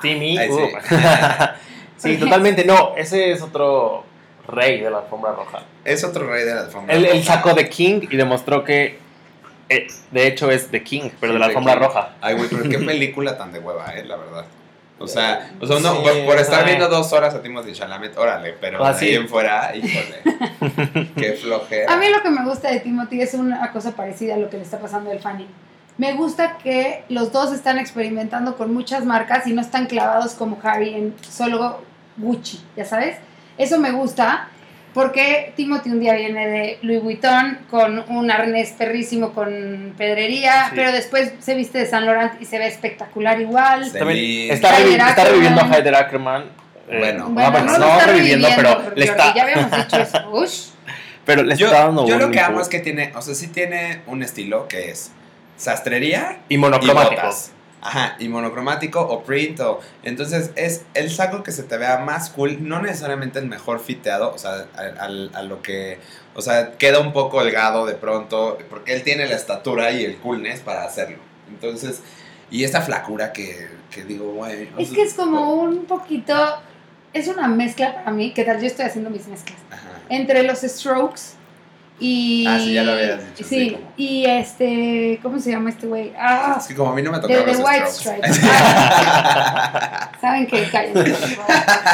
[0.00, 0.38] Timmy.
[0.38, 0.54] Ay, sí.
[0.94, 0.96] uh.
[1.96, 2.64] sí, totalmente.
[2.64, 4.04] No, ese es otro
[4.46, 5.62] rey de la alfombra roja.
[5.84, 6.94] Es otro rey de la alfombra.
[6.94, 7.34] Él, él roja.
[7.34, 8.98] sacó The King y demostró que,
[9.68, 11.80] eh, de hecho, es The King, pero Sí, de la alfombra King.
[11.82, 12.10] roja.
[12.20, 14.44] Ay, güey, pero qué película tan de hueva, eh, la verdad.
[15.02, 18.16] O sea, o sea uno, Sí, por, por estar viendo dos horas a Timothy Chalamet,
[18.16, 19.04] órale, pero Ah, de sí.
[19.06, 21.92] ahí en fuera, híjole, qué flojera.
[21.92, 24.56] A mí lo que me gusta de Timothy es una cosa parecida a lo que
[24.56, 25.46] le está pasando al Fanny.
[25.98, 30.58] Me gusta que los dos están experimentando con muchas marcas y no están clavados como
[30.62, 31.82] Harry en solo
[32.16, 33.16] Gucci, ¿ya sabes?
[33.58, 34.48] Eso me gusta
[34.94, 40.72] porque Timothy un día viene de Louis Vuitton con un arnés perrísimo con pedrería, Sí.
[40.76, 43.90] pero después se viste de Saint Laurent y se ve espectacular igual.
[43.92, 45.76] También está, revi- Heider está reviviendo a.
[45.76, 46.42] Heider Ackerman.
[46.88, 47.28] eh, Bueno.
[47.30, 50.30] Bueno, no, no, no, reviviendo, pero le está, ya habíamos dicho eso.
[50.32, 50.66] Ush.
[51.24, 53.46] pero le Yo, está dando yo lo que amo es que tiene, o sea, sí
[53.48, 55.10] tiene un estilo que es
[55.56, 57.14] sastrería Y y monocromático.
[57.22, 57.52] botas.
[57.82, 59.80] Ajá, y monocromático o print o...
[60.04, 64.32] Entonces es el saco que se te vea más cool, no necesariamente el mejor fiteado,
[64.32, 65.98] o sea, a, a lo que...
[66.34, 70.16] O sea, queda un poco holgado de pronto, porque él tiene la estatura y el
[70.18, 71.18] coolness para hacerlo.
[71.48, 72.02] Entonces,
[72.52, 74.70] y esa flacura que, que digo, güey...
[74.78, 76.34] Es que es como un poquito,
[77.12, 79.90] es una mezcla para mí, que tal yo estoy haciendo mis mezclas, Ajá.
[80.08, 81.34] entre los strokes
[82.00, 82.46] y...
[82.48, 85.86] Ah, sí, ya lo habías dicho, sí, Sí, como- y este, ¿cómo se llama este
[85.86, 86.12] güey?
[86.18, 88.32] Ah, Es que como a mí no me de tocaron The los White strokes.
[88.32, 88.50] Stripes.
[90.20, 91.06] Saben favor.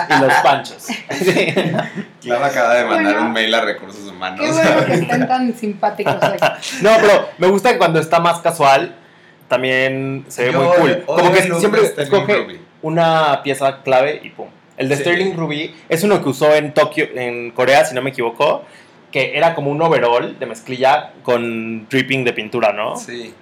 [0.08, 0.86] Y los panchos.
[2.22, 3.26] Clara acaba de mandar Bueno.
[3.28, 4.40] un mail a recursos humanos.
[4.40, 6.38] Qué bueno que estén tan simpáticos hoy.
[6.82, 8.94] No, pero me gusta que cuando está más casual
[9.48, 11.02] también se ve Yo muy cool.
[11.06, 12.60] Como que siempre de escoge Ruby.
[12.82, 14.48] una pieza clave y pum.
[14.76, 15.02] El de Sí.
[15.02, 18.64] Sterling Ruby es uno que usó en Tokio, en Corea, si no me equivoco,
[19.12, 22.96] que era como un overall de mezclilla con dripping de pintura, ¿no?
[22.96, 23.34] Sí.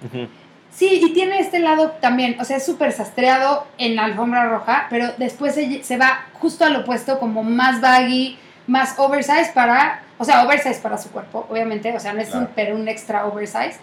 [0.71, 4.85] Sí, y tiene este lado también, o sea, es súper sastreado en la alfombra roja,
[4.91, 10.25] pero después se, se va justo al opuesto, como más baggy, más oversize para, o
[10.25, 12.49] sea, oversize para su cuerpo, obviamente, o sea, no es un, Claro.
[12.55, 13.79] pero un extra oversize,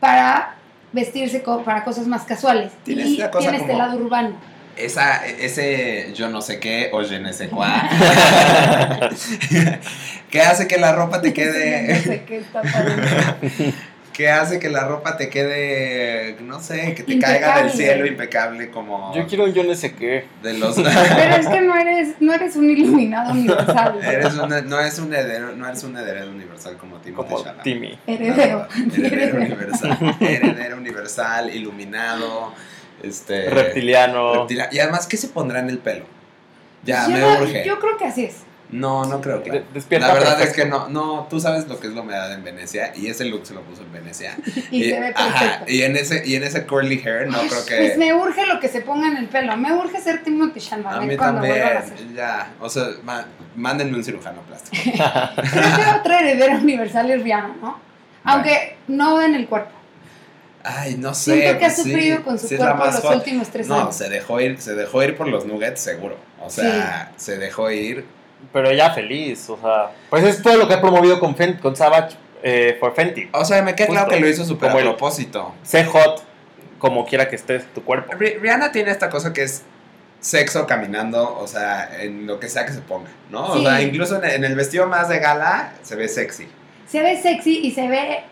[0.00, 0.56] para
[0.92, 2.72] vestirse para cosas más casuales.
[2.84, 4.34] Tiene y esta cosa tiene este lado urbano.
[4.76, 7.66] Esa, ese yo no sé qué o je ne sais quoi.
[10.30, 12.00] que hace que la ropa te No quede.
[12.02, 12.62] sé qué está
[14.40, 16.36] hace que la ropa te quede.
[16.40, 19.12] No sé, que te caiga del cielo impecable como.
[19.14, 20.26] Yo quiero un yo no sé qué.
[20.42, 20.76] De los.
[20.76, 23.98] Pero es que no eres, no eres un iluminado universal.
[24.04, 27.44] Eres una- no, es un heredero, no eres un heredero universal como Timothy Como.
[27.64, 27.98] Timmy.
[28.06, 28.68] Heredero.
[28.96, 30.16] Heredero universal.
[30.20, 32.52] Heredero universal, iluminado.
[33.08, 33.48] Este.
[33.50, 34.46] Reptiliano.
[34.48, 36.04] Y además, ¿qué se pondrá en el pelo?
[36.84, 37.64] Ya, me no- urge.
[37.66, 38.36] yo creo que así es.
[38.70, 39.50] No, no creo que.
[39.52, 40.60] De- despierta la verdad perfecto.
[40.62, 43.24] es que no, no, tú sabes lo que es la humedad en Venecia y ese
[43.26, 44.36] look se lo puso en Venecia.
[44.70, 47.60] Y, se ve ajá, y en ese y en ese curly hair no Ay, creo
[47.78, 49.56] Pues que me urge lo que se ponga en el pelo.
[49.56, 52.14] Me urge ser Timothy a Chalamet mí cuando también, a hacer.
[52.14, 54.82] ya, o sea, ma- mándenme un cirujano plástico.
[54.92, 57.78] Creo que otra heredera universal es Rihanna, ¿no?
[58.24, 59.70] Aunque no en el cuerpo.
[60.64, 61.34] Ay, no sé.
[61.34, 63.80] Siento que ha pues sí, sufrido con su sí cuerpo más los últimos tres No,
[63.82, 63.94] años.
[63.96, 66.16] se dejó ir, se dejó ir por los nuggets seguro.
[66.40, 68.04] O sea, se dejó ir.
[68.52, 69.90] Pero ella feliz, o sea.
[70.10, 73.28] Pues es todo lo que ha promovido con, Fen- con Savage eh, for Fenty.
[73.32, 75.54] O sea, me queda claro que lo hizo súper a Como el- propósito.
[75.62, 76.22] Sé hot
[76.78, 78.12] como quiera que estés tu cuerpo.
[78.12, 79.62] Ri- Rihanna tiene esta cosa que es
[80.20, 83.46] sexo caminando, o sea, en lo que sea que se ponga, ¿no?
[83.52, 86.46] O sea, incluso en el vestido más de gala se ve sexy.
[86.90, 88.24] Se ve sexy y se ve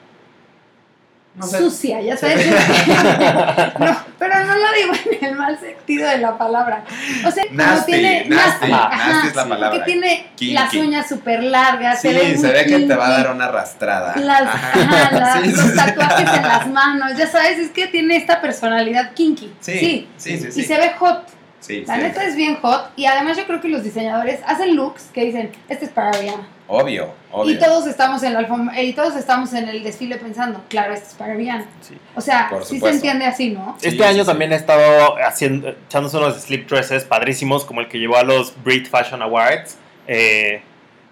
[1.35, 1.59] No sé.
[1.59, 2.47] sucia, ya sabes.
[3.79, 6.85] no, pero no lo digo en el mal sentido de la palabra.
[7.27, 9.79] O sea, Nasty, tiene nasty, ajá, nasty es la palabra.
[9.79, 10.53] que tiene Kinky.
[10.55, 13.47] las uñas súper largas, Sí, se ve, se ve que te va a dar una
[13.47, 14.15] arrastrada.
[14.17, 15.41] las, Ajá.
[15.43, 19.53] Sí, los tatuajes en las manos, ya sabes, es que tiene esta personalidad kinky.
[19.61, 20.61] Sí, sí, sí, sí.
[20.61, 21.29] Y se ve hot.
[21.61, 22.91] Sí, La neta es bien hot.
[22.97, 26.47] Y además yo creo que los diseñadores hacen looks que dicen, este es para Rihanna.
[26.73, 27.53] Obvio, obvio.
[27.55, 31.09] Y todos estamos en la alfombra, y todos estamos en el desfile pensando, claro, este
[31.09, 31.67] es para Rihanna.
[31.81, 31.99] Sí.
[32.15, 33.77] O sea, Por sí se entiende así, ¿no?
[33.79, 34.27] Sí, este sí, año sí.
[34.29, 38.55] también ha estado haciendo, echándose unos slip dresses padrísimos, como el que llevó a los
[38.65, 39.77] Brit Fashion Awards.
[40.07, 40.63] Eh,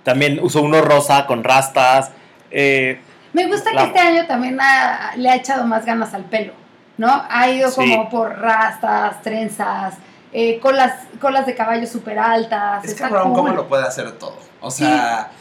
[0.03, 2.11] también usó uno rosa con rastas.
[2.51, 3.01] Eh,
[3.33, 6.53] Me gusta La- que este año también ha- le ha echado más ganas al pelo,
[6.97, 7.23] ¿no?
[7.31, 7.77] Ha ido Sí.
[7.77, 9.95] como por rastas, trenzas,
[10.33, 12.85] eh, colas, colas de caballo súper altas.
[12.85, 13.55] Es cabrón cómo cool.
[13.57, 14.37] lo puede hacer todo.
[14.61, 15.37] O sea, eh,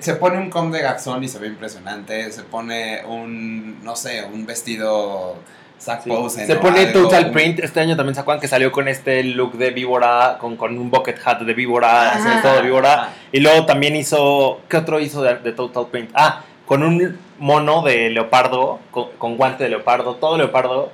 [0.00, 2.30] se pone un com de garzón y se ve impresionante.
[2.32, 5.36] Se pone un, no sé, un vestido
[5.78, 6.10] sack sí.
[6.46, 7.58] Se pone Algo, Total un- Print.
[7.60, 11.18] Este año también sacó que salió con este look de víbora, con, con un bucket
[11.24, 13.12] hat de víbora, así, todo de víbora.
[13.32, 14.60] Y luego también hizo.
[14.68, 16.10] ¿Qué otro hizo de, de Total Print?
[16.14, 20.92] Ah, con un mono de leopardo, con, con guante de leopardo, todo leopardo.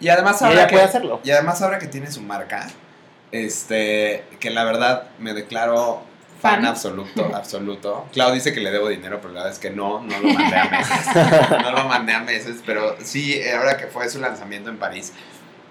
[0.00, 1.20] Y además Y ahora ella que, puede hacerlo.
[1.22, 2.66] Y además ahora que tiene su marca,
[3.30, 6.02] este, que la verdad me declaro
[6.42, 6.66] fan, Fan.
[6.66, 8.06] absoluto, absoluto.
[8.12, 10.56] Clau dice que le debo dinero, pero la verdad es que no, no lo mandé
[10.56, 11.06] a meses.
[11.62, 15.12] no lo mandé a meses, pero sí, ahora que fue su lanzamiento en París,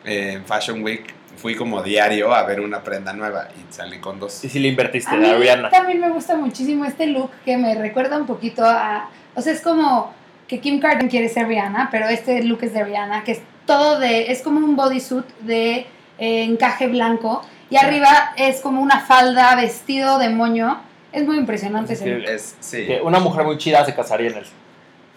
[0.05, 4.19] eh, en Fashion Week, fui como diario a ver una prenda nueva y salí con
[4.19, 4.43] dos.
[4.45, 5.69] Y si le invertiste A de mí Ariana.
[5.69, 9.09] también me gusta muchísimo este look que me recuerda un poquito a...
[9.35, 10.13] O sea, es como
[10.47, 13.99] que Kim Kardashian quiere ser Rihanna, pero este look es de Rihanna, que es todo
[13.99, 14.31] de...
[14.31, 15.87] Es como un bodysuit de
[16.19, 17.83] eh, encaje blanco y Sí.
[17.83, 20.79] arriba es como una falda, vestido de moño
[21.13, 22.23] Es muy impresionante ese look.
[22.29, 24.45] Es, sí, Que una mujer muy chida se casaría en él.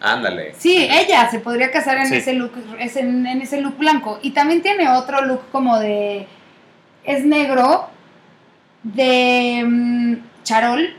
[0.01, 0.55] ándale.
[0.59, 2.17] Sí, ella se podría casar en Sí.
[2.17, 4.19] ese look, es en, en ese look blanco.
[4.23, 6.27] Y también tiene otro look como de.
[7.05, 7.91] Es negro,
[8.83, 10.95] de mm, charol,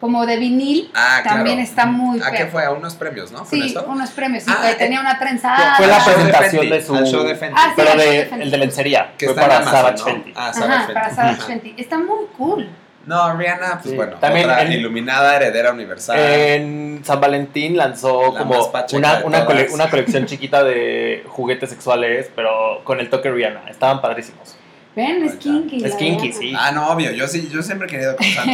[0.00, 0.90] como de vinil.
[0.94, 1.36] Ah, claro.
[1.38, 2.64] También está muy ¿A qué fue?
[2.64, 3.40] ¿A unos premios, no?
[3.40, 4.44] ¿Con Sí, unos premios.
[4.44, 5.54] Sí, Ah, que eh, tenía una trenza.
[5.76, 7.54] fue la de presentación de su- al show de Fenty.
[7.58, 9.12] Ah, sí, Pero el de, el de lencería.
[9.18, 10.04] que Fue para Amazon, Savage ¿no?
[10.04, 10.32] Fenty.
[10.34, 10.94] Ah, Savage Ajá, Fenty.
[10.94, 11.42] para Savage.
[11.42, 11.74] Fenty.
[11.76, 12.68] Está muy cool.
[13.06, 13.96] No, Rihanna, pues Sí.
[13.96, 16.18] bueno, También otra en- iluminada, heredera universal.
[16.18, 22.30] En San Valentín lanzó La como una, una, cole- una colección chiquita de juguetes sexuales,
[22.36, 23.62] pero con el toque Rihanna.
[23.70, 24.56] Estaban padrísimos.
[24.96, 25.84] Ven, es kinky.
[25.84, 25.94] Es
[26.36, 26.52] sí.
[26.58, 28.46] Ah, no, obvio, yo sí, yo siempre he querido contar.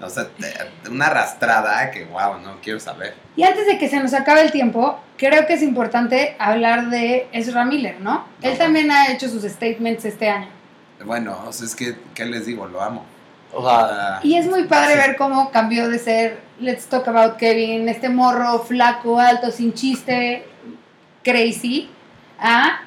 [0.00, 3.14] o sea, te- una arrastrada que, wow, no quiero saber.
[3.36, 7.28] Y antes de que se nos acabe el tiempo, creo que es importante hablar de
[7.32, 8.26] Ezra Miller, ¿no?
[8.40, 10.48] Él también ha hecho sus statements este año.
[11.04, 12.66] Bueno, o sea, es que, ¿qué les digo?
[12.66, 13.04] Lo amo.
[13.52, 14.98] O sea, Ah, Y es muy padre Sí.
[14.98, 20.44] ver cómo cambió de ser Let's Talk About Kevin, este morro flaco, alto, sin chiste,
[21.22, 21.90] crazy,
[22.38, 22.80] a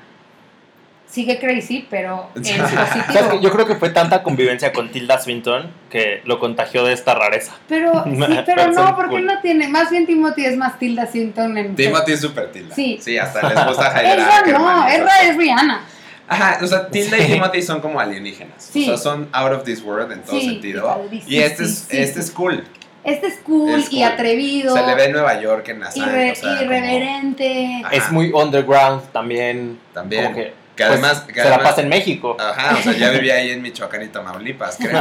[1.10, 2.30] sigue crazy, pero
[3.42, 7.54] yo creo que fue tanta convivencia con Tilda Swinton que lo contagió de esta rareza.
[7.70, 9.26] Pero, sí, pero no, porque cool.
[9.26, 12.76] no tiene, más bien Timothy es más Tilda Swinton en Timothy es súper tilda.
[12.76, 13.00] Sí.
[13.02, 15.82] Sí, hasta les gusta Jaira Ezra no, esas es Rihanna.
[16.28, 17.28] Ajá, o sea, Tilda y.
[17.28, 18.56] Timothy son como alienígenas.
[18.58, 18.84] Sí.
[18.90, 21.08] O sea, son out of this world en todo Sí, sentido.
[21.28, 22.20] Y este, Sí, es, sí, este sí.
[22.28, 22.64] es cool.
[23.04, 24.76] Este es cool, Es y atrevido.
[24.76, 26.04] Se le ve en Nueva York, en Nassau.
[26.04, 27.84] irre- o sea, como- irreverente.
[27.92, 29.80] Es muy underground también.
[29.94, 30.24] También.
[30.24, 32.36] Como que, Que pues, además- que se la pasa en México.
[32.40, 34.92] Ajá, o sea, ya vivía ahí en Michoacán y Tamaulipas, creo.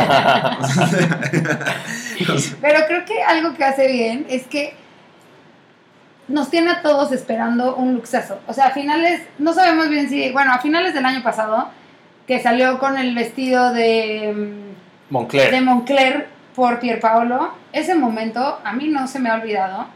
[2.61, 4.75] Pero creo que algo que hace bien es que
[6.29, 8.41] nos tiene a todos esperando un luxazo.
[8.47, 11.69] O sea, a finales, no sabemos bien si, bueno, a finales del año pasado,
[12.27, 15.51] que salió con el vestido de, mm, Moncler.
[15.51, 19.87] de Moncler por Pierpaolo, ese momento a mí no se me ha olvidado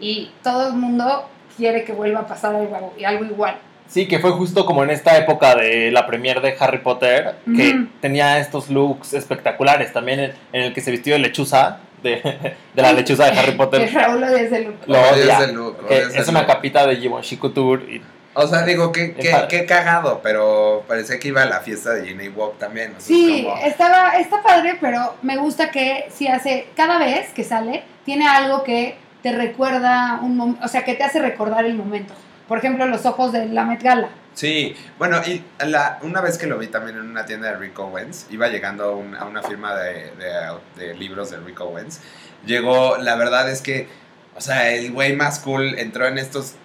[0.00, 3.56] y todo el mundo quiere que vuelva a pasar algo, algo igual.
[3.92, 7.84] Sí, que fue justo como en esta época de la premiere de Harry Potter, que
[8.00, 9.92] tenía estos looks espectaculares.
[9.92, 13.50] También en, en el que se vistió de lechuza, de, de la lechuza de Harry
[13.52, 13.90] Que Potter.
[13.92, 14.76] Raúl odia ese look.
[14.86, 15.44] Lo Odias odia.
[15.44, 17.82] el look, que odias es una capita de Givenchy Couture.
[17.96, 18.02] Y,
[18.32, 22.06] O sea, digo, qué, qué, qué cagado, pero parecía que iba a la fiesta de
[22.08, 22.92] Ginny Walk también.
[22.96, 27.28] o sea, Sí, como- estaba, está padre, pero me gusta que si hace, cada vez
[27.34, 31.66] que sale, tiene algo que te recuerda un mom- o sea, que te hace recordar
[31.66, 32.14] el momento.
[32.52, 34.10] Por ejemplo, los ojos de la Met Gala.
[34.34, 37.78] Sí, bueno, y la, una vez que lo vi también en una tienda de Rick
[37.78, 42.00] Owens, iba llegando a, un- a una firma de libros de Rick Owens,
[42.44, 43.88] llegó, la verdad es que,
[44.36, 46.56] o sea, el güey más cool entró en estos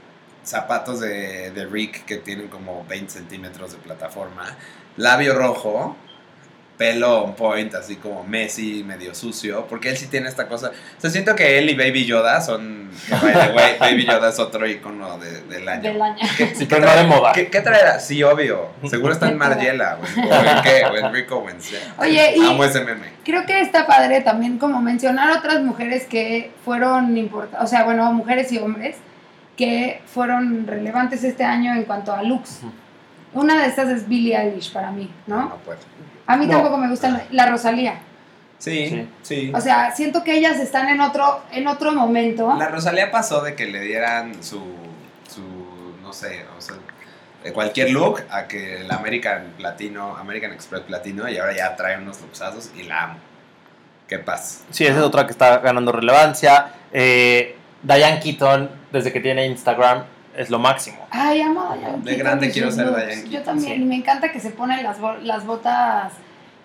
[0.43, 4.57] zapatos de, de Rick que tienen como 20 centímetros de plataforma,
[4.97, 5.95] labio rojo,
[6.77, 10.69] pelo on point, así como Messi, medio sucio, porque él sí tiene esta cosa.
[10.69, 14.37] O sea, siento que él y Baby Yoda son, by the way, Baby Yoda es
[14.37, 15.81] otro icono de- del año.
[15.81, 16.17] Del año.
[16.37, 17.31] ¿Qué- Sí, qué pero no de moda.
[17.33, 17.99] ¿Qué, qué traerá?
[17.99, 18.69] Sí, obvio.
[18.87, 20.29] Seguro está en Margiela, güey.
[20.29, 21.95] O en qué, o en ya.
[21.97, 23.07] Oye, y- Amo ese meme.
[23.25, 28.13] Creo que está padre también como mencionar otras mujeres que fueron importantes, o sea, bueno,
[28.13, 28.97] mujeres y hombres
[29.57, 32.59] que fueron relevantes este año en cuanto a looks.
[33.33, 35.41] Una de estas es Billie Eilish para mí, ¿no?
[35.49, 35.79] No puedo.
[36.25, 36.53] A mí No.
[36.53, 37.95] tampoco me gusta la- la Rosalía.
[38.57, 39.09] Sí, Sí.
[39.21, 39.51] sí.
[39.53, 42.55] O sea, siento que ellas están en otro, en otro momento.
[42.57, 44.61] La Rosalía pasó de que le dieran su,
[45.29, 45.41] su
[46.01, 46.75] no sé, o sea,
[47.43, 51.97] de cualquier look a que el American Platino, American Express Platino y ahora ya trae
[51.97, 53.15] unos luxazos y la amo.
[54.07, 54.63] Qué paz.
[54.71, 56.71] sí, esa es otra que está ganando relevancia.
[56.93, 60.03] Eh, Diane Keaton, desde que tiene Instagram,
[60.37, 61.05] es lo máximo.
[61.11, 62.87] Ay, amo a Diane De grande quiero ser.
[62.95, 63.83] Diane Yo también, sí.
[63.85, 66.13] me encanta que se ponen las, bo- las botas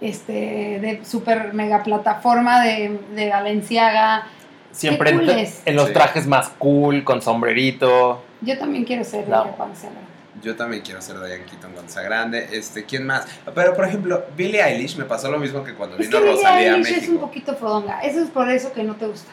[0.00, 0.32] este,
[0.80, 4.26] de super mega plataforma de, de Valenciaga.
[4.72, 5.62] Siempre Qué en, cool es.
[5.66, 5.92] en los Sí.
[5.92, 8.22] trajes más cool, con sombrerito.
[8.40, 9.52] Yo también quiero ser ella amo.
[9.56, 10.08] cuando sea grande.
[10.42, 12.48] Yo también quiero ser Diane Keaton cuando sea grande.
[12.52, 13.26] Este, ¿quién más?
[13.54, 16.36] Pero por ejemplo, Billie Eilish me pasó lo mismo que cuando Es vino que Billie
[16.42, 18.00] Rosalía a Eilish es un poquito fodonga.
[18.00, 19.30] Eso es por eso que no te gusta.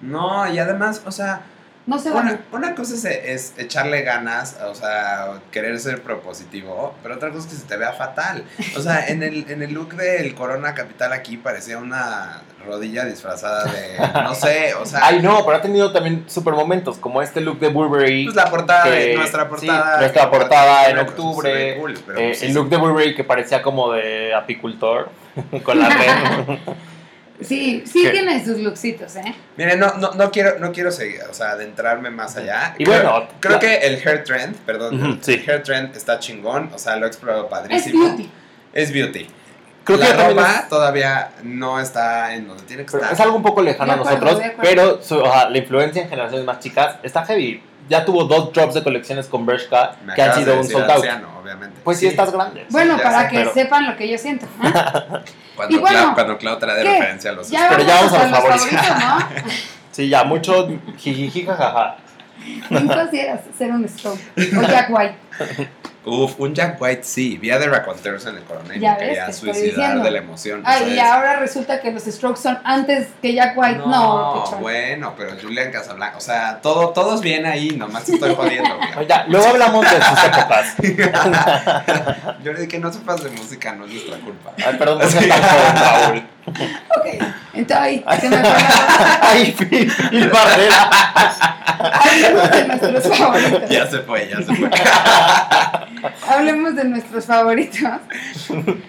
[0.00, 1.42] No, y además, o sea,
[1.84, 2.38] No se una, vale.
[2.52, 7.54] una cosa es, es echarle ganas, o sea, querer ser propositivo, pero otra cosa es
[7.54, 8.44] que se te vea fatal.
[8.76, 13.64] O sea, en el, en el look del Corona Capital aquí parecía una rodilla disfrazada
[13.64, 17.40] de, no sé, o sea, Ay, no, pero ha tenido también super momentos, como este
[17.40, 18.24] look de Burberry.
[18.26, 19.98] pues la portada de que- nuestra sí, portada.
[19.98, 22.56] nuestra que- portada en pues, octubre, cool, pero Eh, pues, sí, el sí.
[22.56, 25.10] look de Burberry que parecía como de apicultor,
[25.64, 26.58] con la red.
[27.44, 28.10] Sí, sí ¿Qué?
[28.10, 29.34] tiene sus looksitos, ¿eh?
[29.56, 32.74] Miren, no, no, no quiero, no quiero seguir, o sea, adentrarme más allá.
[32.78, 35.42] Y Creo- bueno, creo la- que el hair trend, perdón, sí.
[35.46, 38.04] hair trend está chingón, o sea, lo he explorado Es padrísimo.
[38.04, 38.30] beauty.
[38.72, 39.26] Es beauty.
[39.84, 43.14] Creo que la también ropa es- todavía no está en donde tiene que Pero estar.
[43.14, 46.46] es algo un poco lejano a nosotros, pero su- o sea, la influencia en generaciones
[46.46, 47.60] más chicas está heavy.
[47.88, 50.84] Ya tuvo dos drops de colecciones con Bershka Me que han sido de un sold
[50.84, 50.96] out.
[50.96, 51.80] anciano, obviamente.
[51.84, 52.66] Pues sí, estás grande.
[52.70, 54.46] Bueno, ya para sé, que pero- sepan lo que yo siento.
[54.58, 54.70] ¿no?
[55.56, 56.92] Cuando, Y bueno, Clau, cuando Clau trae de ¿Qué?
[56.92, 58.86] referencia a los Ya Pero ya vamos a a los los favoritos.
[58.86, 59.52] favoritos, ¿no?
[59.90, 61.96] Sí, ya mucho jijiji jajaja.
[62.68, 64.18] ¿Quién consideras ser un Stroke?
[64.58, 65.16] O Jack White.
[66.04, 67.38] Uf, un Jack White sí.
[67.38, 70.02] Vi a The Raconteurs en el coronel y Ya me ves, quería suicidar diciendo.
[70.04, 70.62] de la emoción.
[70.64, 73.78] Ay, y ahora resulta que los Strokes son antes que Jack White.
[73.78, 78.70] No, No, bueno, pero Julian Casablanca, o sea, todo, todos bien ahí, nomás estoy jodiendo.
[78.98, 80.74] Oye, luego hablamos de sus épocas.
[82.42, 84.52] Yo le dije que no sepas de música, no es nuestra culpa.
[84.56, 86.22] Ay, perdón, no seas tan joven, Raúl.
[86.46, 87.06] Ok,
[87.54, 88.36] entonces ahí se me
[89.20, 89.92] Ay, Phil,
[90.30, 90.90] Barrera.
[91.78, 93.68] Hablemos de nuestros favoritos.
[93.70, 94.70] Ya se fue, ya se fue.
[96.28, 97.90] Hablemos de nuestros favoritos.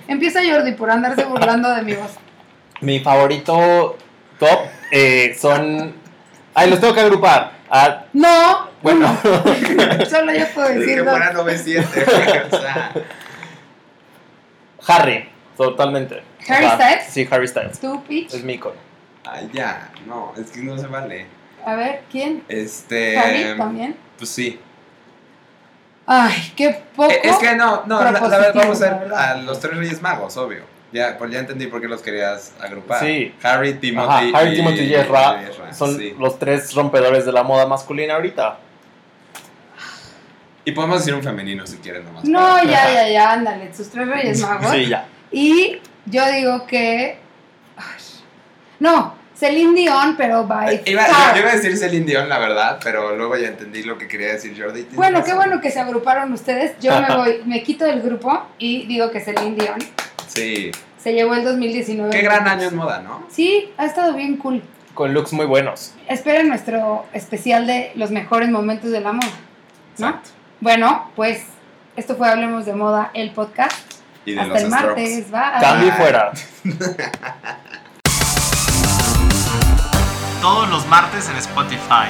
[0.08, 2.12] Empieza Jordi por andarse burlando de mi voz.
[2.82, 3.98] Mi favorito
[4.40, 4.60] top
[4.92, 5.94] eh, son.
[6.56, 7.54] Ay, los tengo que agrupar.
[7.70, 9.18] Ah, No, bueno,
[10.10, 12.92] solo yo puedo Dije decir que fuera 900, güey, o sea.
[14.88, 16.22] Harry, totalmente.
[16.48, 17.04] ¿Harry Styles?
[17.10, 17.80] Sí, Harry Styles.
[17.80, 18.34] Tú, Peach.
[18.34, 18.76] Es mi icono.
[19.26, 21.26] Ay, ya, no, es que no se vale.
[21.66, 22.44] A ver, ¿quién?
[22.50, 23.18] Este.
[23.18, 23.96] Harry también.
[24.18, 24.60] Pues sí.
[26.06, 27.10] Ay, qué poco.
[27.10, 30.02] Eh, Es que no, no, la, la verdad vamos a ver a los tres Reyes
[30.02, 30.64] Magos, obvio.
[30.92, 33.00] Ya, pues ya entendí por qué los querías agrupar.
[33.00, 33.34] Sí.
[33.42, 34.30] Harry, Timothy.
[34.32, 36.14] Ajá, Harry, y- Timothy y Ezra y Ezra, son sí.
[36.20, 38.58] los tres rompedores de la moda masculina ahorita.
[40.66, 42.26] Y podemos decir un femenino si quieren nomás.
[42.26, 44.70] No, para- ya, ya, ya, ándale, sus tres reyes magos.
[44.72, 45.08] Sí, ya.
[45.32, 47.18] Y yo digo que.
[47.78, 48.04] ay,
[48.80, 51.36] no, Celine Dion, pero by Eh, Iba, far.
[51.36, 54.34] yo iba a decir Celine Dion, la verdad, pero luego ya entendí lo que quería
[54.34, 54.88] decir Jordi.
[54.94, 56.74] Bueno, qué bueno que se agruparon ustedes.
[56.80, 59.80] Yo me voy, me quito del grupo y digo que Celine Dion
[60.28, 60.72] Sí.
[60.98, 62.12] se llevó el 2019.
[62.12, 63.26] Qué gran año en moda, ¿no?
[63.30, 64.62] Sí, ha estado bien cool.
[64.94, 65.94] Con looks muy buenos.
[66.08, 69.28] Esperen nuestro especial de los mejores momentos de la moda.
[69.98, 70.08] ¿no?
[70.08, 70.30] Exacto.
[70.60, 71.44] Bueno, pues
[71.96, 73.93] esto fue Hablemos de Moda, el podcast.
[74.26, 74.88] Y de Hasta los el Strokes.
[74.88, 75.60] martes, bye.
[75.62, 76.00] Cambio y Bye.
[76.00, 76.32] fuera.
[80.42, 82.08] Todos los martes en Spotify.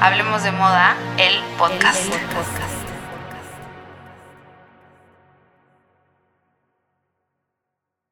[0.00, 2.04] Hablemos de moda, el podcast.
[2.12, 2.79] El podcast.